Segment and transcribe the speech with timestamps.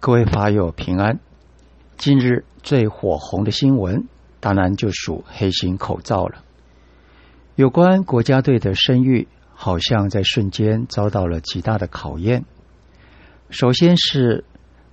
[0.00, 1.18] 各位法友平安。
[1.96, 4.06] 近日最火红的新闻，
[4.38, 6.44] 当然就属黑心口罩了。
[7.56, 12.44] 有关国家队的声誉，好像在瞬间遭到了极大的考验。
[13.50, 14.44] 首先是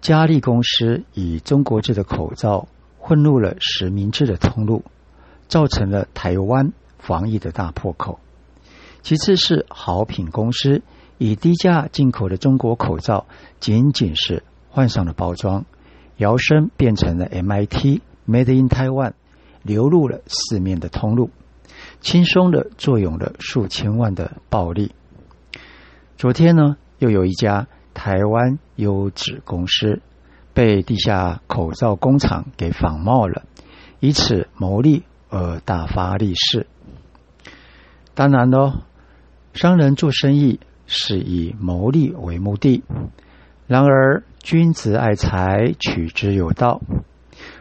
[0.00, 4.84] 佳利公司以中国制的口罩混入了实名制的通路，
[5.48, 8.20] 造成了台湾防疫的大破口。
[9.02, 10.82] 其次是好品公司。
[11.18, 13.26] 以低价进口的中国口罩，
[13.60, 14.42] 仅仅是
[14.72, 15.66] 换上了包装，
[16.16, 19.12] 摇身变成了 MIT Made in Taiwan，
[19.62, 21.30] 流入了四面的通路，
[22.00, 24.92] 轻松的作用了数千万的暴利。
[26.16, 30.00] 昨天呢，又有一家台湾优质公司
[30.54, 33.42] 被地下口罩工厂给仿冒了，
[34.00, 36.66] 以此牟利而大发利市。
[38.14, 38.72] 当然喽，
[39.52, 40.60] 商人做生意。
[40.94, 42.82] 是以牟利为目的，
[43.66, 46.82] 然而君子爱财，取之有道。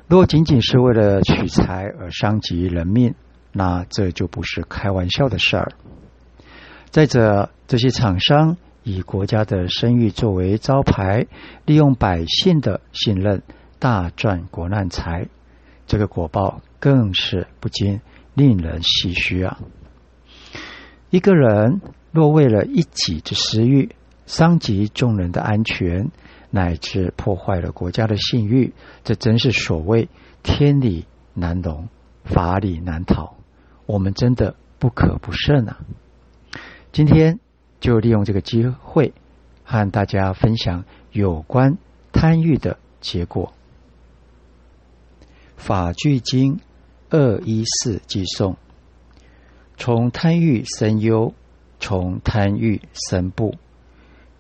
[0.07, 3.13] 若仅仅是为了取财而伤及人命，
[3.51, 5.73] 那这就不是开玩笑的事儿。
[6.89, 11.27] 再者，这些厂商以国家的声誉作为招牌，
[11.65, 13.43] 利用百姓的信任，
[13.77, 15.27] 大赚国难财，
[15.85, 18.01] 这个果报更是不禁
[18.33, 19.59] 令人唏嘘啊！
[21.11, 21.79] 一个人。
[22.13, 23.89] 若为了一己之私欲，
[24.31, 26.09] 伤及众人的安全，
[26.51, 30.07] 乃至破坏了国家的信誉，这真是所谓
[30.41, 31.89] 天理难容，
[32.23, 33.35] 法理难逃。
[33.85, 35.79] 我们真的不可不慎啊！
[36.93, 37.41] 今天
[37.81, 39.13] 就利用这个机会，
[39.65, 41.77] 和大家分享有关
[42.13, 43.51] 贪欲的结果。
[45.57, 46.61] 法句经
[47.09, 48.55] 二一四记诵：
[49.75, 51.33] 从贪欲生忧。
[51.83, 53.55] 从贪欲生怖，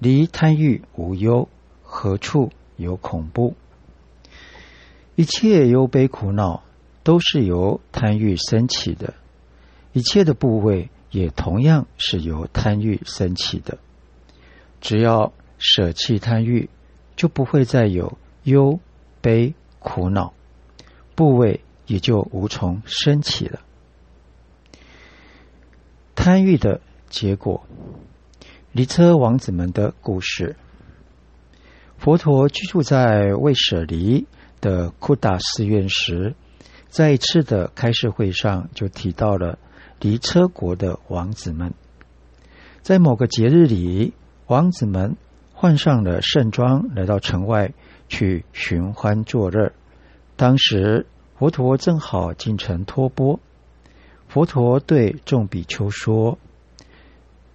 [0.01, 1.47] 离贪欲无忧，
[1.83, 3.53] 何处有恐怖？
[5.13, 6.63] 一切忧悲苦恼
[7.03, 9.13] 都是由贪欲升起的，
[9.93, 13.77] 一切的部位也同样是由贪欲升起的。
[14.81, 16.71] 只要舍弃贪欲，
[17.15, 18.79] 就不会再有忧
[19.21, 20.33] 悲苦恼，
[21.13, 23.59] 部位也就无从升起了。
[26.15, 26.81] 贪欲的。
[27.11, 27.67] 结果，
[28.73, 30.55] 离车王子们的故事。
[31.97, 34.27] 佛陀居住在魏舍离
[34.61, 36.35] 的库达寺院时，
[36.87, 39.59] 在一次的开示会上就提到了
[39.99, 41.73] 离车国的王子们。
[42.81, 44.13] 在某个节日里，
[44.47, 45.17] 王子们
[45.53, 47.73] 换上了盛装，来到城外
[48.07, 49.73] 去寻欢作乐。
[50.37, 51.05] 当时，
[51.35, 53.41] 佛陀正好进城托钵。
[54.29, 56.39] 佛陀对众比丘说。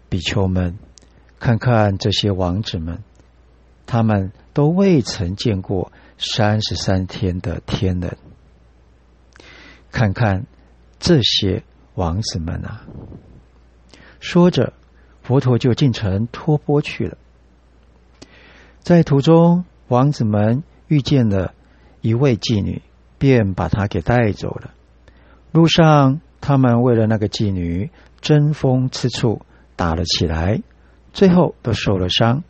[0.09, 0.78] 比丘们，
[1.38, 3.02] 看看这些王子们，
[3.86, 8.16] 他们都未曾见过三十三天的天人。
[9.91, 10.47] 看看
[10.98, 11.62] 这些
[11.94, 12.86] 王子们啊！
[14.19, 14.72] 说着，
[15.22, 17.16] 佛陀就进城托钵去了。
[18.80, 21.54] 在途中，王子们遇见了
[22.00, 22.82] 一位妓女，
[23.18, 24.72] 便把她给带走了。
[25.53, 29.42] 路上，他们为了那个妓女争风吃醋。
[29.78, 30.62] 打了起来，
[31.16, 32.44] 最后都受了伤，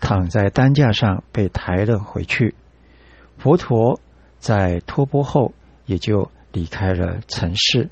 [0.00, 2.56] 躺在担架上被抬了回去。
[3.38, 4.00] 佛陀
[4.40, 5.54] 在托钵后
[5.86, 7.90] 也就离开了城市。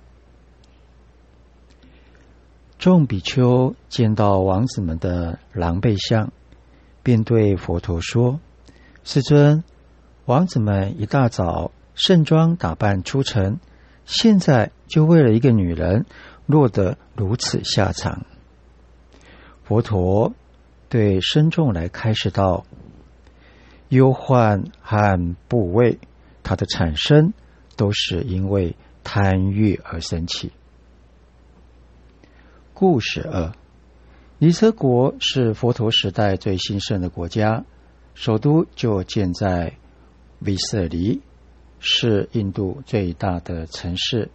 [2.77, 6.33] 众比丘见到王子们的狼狈相，
[7.05, 8.41] 便对佛陀说
[9.05, 9.63] ：“世尊，
[10.25, 13.61] 王子们一大早盛装打扮出城，
[14.05, 16.05] 现在就为了一个女人
[16.47, 18.27] 落得如此下场。”
[19.67, 20.33] 佛陀
[20.89, 22.65] 对僧众来开示道
[23.91, 25.99] ：“忧患和怖畏，
[26.45, 27.33] 它的产生
[27.75, 30.53] 都是因为贪欲而生起。”
[32.75, 33.53] 故事二：
[34.39, 37.65] 尼车国是佛陀时代最兴盛的国家，
[38.15, 39.73] 首都就建在
[40.43, 41.23] 维舍里，
[41.81, 44.31] 是印度最大的城市。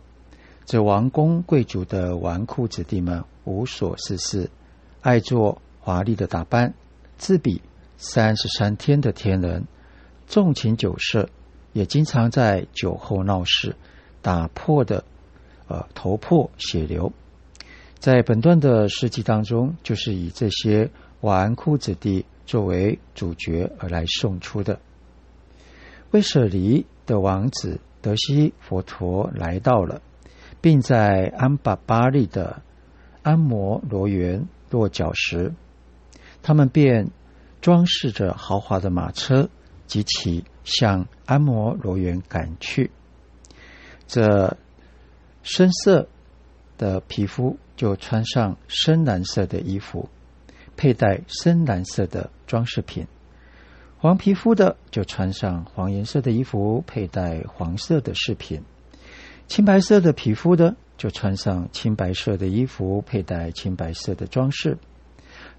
[0.66, 4.50] 这王公贵族的纨绔子弟们无所事事。
[5.02, 6.74] 爱做华丽的打扮，
[7.18, 7.62] 自比
[7.98, 9.66] 三十三天的天人，
[10.28, 11.30] 纵情酒色，
[11.74, 13.76] 也经常在酒后闹事，
[14.22, 15.04] 打破的
[15.68, 17.12] 呃头破血流。
[17.98, 24.80] 在本段的事迹当中，就是以这些纨绔子弟作为主角而来送出的。
[26.12, 30.02] 威舍离的王子德西佛陀来到了，
[30.62, 32.62] 并在安巴巴利的
[33.24, 34.48] 安摩罗园。
[34.72, 35.54] 落脚时，
[36.42, 37.12] 他们便
[37.62, 39.48] 装饰着豪华的马车，
[39.86, 42.90] 及其向安摩罗园赶去。
[44.08, 44.58] 这
[45.44, 46.08] 深色
[46.78, 50.10] 的皮肤就穿上深蓝色的衣服，
[50.76, 53.06] 佩戴深蓝色的装饰品；
[53.98, 58.62] 黄皮肤的就穿上黄颜色的衣服，佩戴黄色的饰品；
[59.48, 64.76] 青白色的皮肤的就穿上青白色的衣服，佩戴青白色的装饰；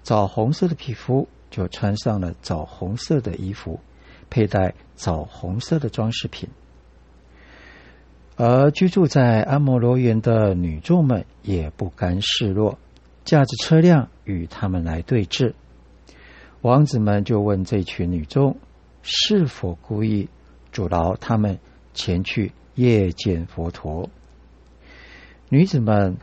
[0.01, 3.81] 枣红色的皮肤就穿上了枣红色的衣服，
[4.29, 6.47] 佩戴枣红色的装饰品。
[8.37, 12.79] 而居住在安摩罗园的女众们也不甘示弱，
[13.25, 15.55] 驾着车辆与他们来对峙。
[16.61, 18.55] 王子们就问这群女众
[19.01, 20.29] 是否故意
[20.71, 21.59] 阻挠他们
[21.93, 24.09] 前去夜见佛陀。
[25.53, 26.17] 女子们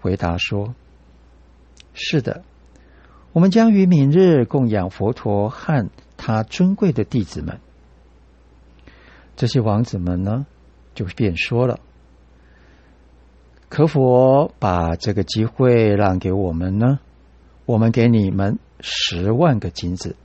[0.00, 0.74] 回答说
[1.92, 2.44] ：“是的，
[3.34, 7.60] 我们将于明日供养佛陀和他尊贵的弟子们。”
[9.36, 10.46] 这些王子们呢？
[10.94, 11.78] 就便说了
[13.68, 17.00] ：“可否把这个机会让给我们呢？
[17.66, 20.16] 我们给你们十万个金子。”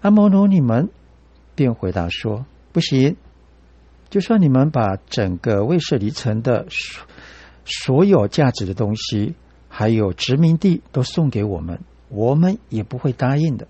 [0.00, 0.88] 阿摩罗你们
[1.54, 3.18] 便回答说：“不行，
[4.08, 7.06] 就算你们把整个卫舍离城的所
[7.64, 9.34] 所有价值的东西，
[9.68, 13.66] 还有殖民地都送给我们，我们也不会答应的。”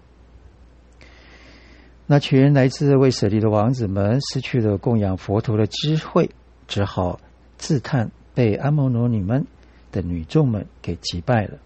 [2.08, 6.30] 那群来自卫舍利的王子们失去了供养佛陀的机会，
[6.68, 7.18] 只好
[7.56, 9.44] 自叹被阿摩罗女们
[9.90, 11.58] 的女众们给击败了。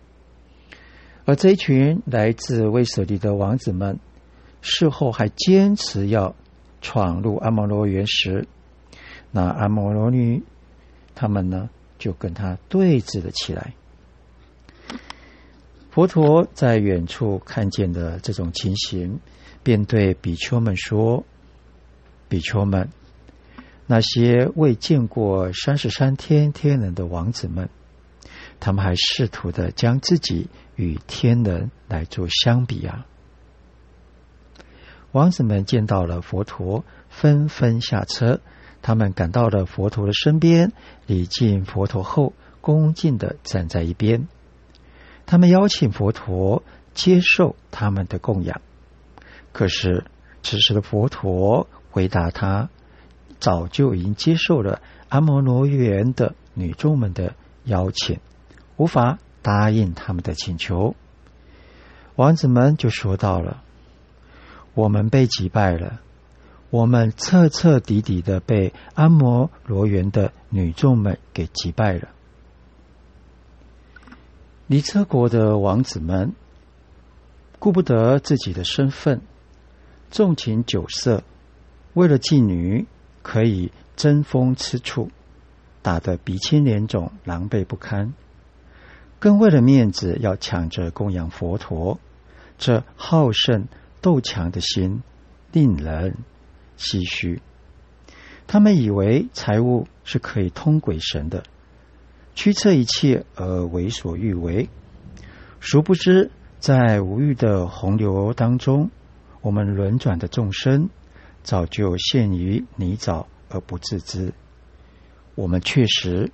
[1.26, 3.98] 而这一群来自卫舍利的王子们
[4.62, 6.34] 事后还坚持要
[6.80, 8.46] 闯入阿摩罗园时，
[9.30, 10.42] 那阿摩罗女
[11.14, 13.74] 他们呢就跟他对峙了起来。
[15.90, 19.18] 佛陀在远处看见的这种情形。
[19.62, 21.22] 便对比丘们说
[22.30, 22.88] ：“比丘们，
[23.86, 27.68] 那些未见过三十三天天人的王子们，
[28.58, 33.06] 他们还试图的将自己与天人来做相比啊！”
[35.12, 38.40] 王子们见到了佛陀，纷纷下车。
[38.82, 40.72] 他们赶到了佛陀的身边，
[41.06, 44.28] 礼敬佛陀后，恭敬的站在一边。
[45.26, 46.62] 他们邀请佛陀
[46.94, 48.60] 接受他们的供养。
[49.52, 50.04] 可是，
[50.42, 52.68] 此时的佛陀回答他，
[53.38, 57.34] 早就已经接受了阿摩罗园的女众们的
[57.64, 58.18] 邀请，
[58.76, 60.94] 无法答应他们的请求。
[62.16, 63.62] 王子们就说到了
[64.74, 66.00] ：“我们被击败了，
[66.70, 72.08] 我们彻彻底底的被阿摩罗园的女众们给击败了。”
[74.66, 76.32] 离车国的王子们
[77.58, 79.20] 顾不得自己的身份。
[80.12, 81.22] 纵情酒色，
[81.94, 82.86] 为了妓女
[83.22, 85.08] 可以争风吃醋，
[85.82, 88.12] 打得鼻青脸肿、狼狈不堪；
[89.20, 92.00] 更为了面子要抢着供养佛陀，
[92.58, 93.68] 这好胜
[94.00, 95.04] 斗强的心
[95.52, 96.16] 令人
[96.80, 97.42] 唏嘘。
[98.46, 101.44] 他们以为财物是可以通鬼神的，
[102.34, 104.68] 驱策一切而为所欲为，
[105.60, 108.90] 殊不知在无欲的洪流当中。
[109.42, 110.88] 我们轮转的众生，
[111.42, 114.32] 早就陷于泥沼而不自知。
[115.34, 116.32] 我们确实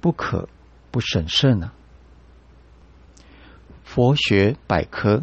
[0.00, 0.48] 不可
[0.90, 1.72] 不审慎啊！
[3.84, 5.22] 佛学百科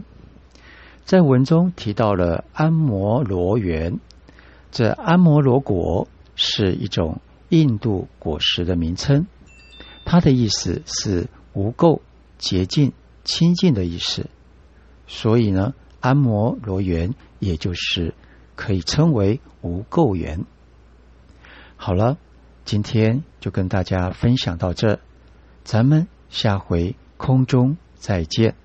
[1.03, 3.99] 在文中提到了安摩罗园，
[4.71, 9.27] 这安摩罗果是一种印度果实的名称，
[10.05, 12.01] 它的意思是无垢、
[12.37, 14.27] 洁净、清净的意思。
[15.07, 15.73] 所以呢。
[16.01, 18.13] 安摩罗园，也就是
[18.55, 20.45] 可以称为无垢园。
[21.75, 22.17] 好了，
[22.63, 25.01] 今天就跟大家分享到这，
[25.65, 28.55] 咱们下回空中再见。